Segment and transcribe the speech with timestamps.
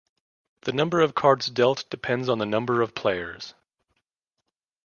[0.63, 3.53] The number of cards dealt depends on the number of players.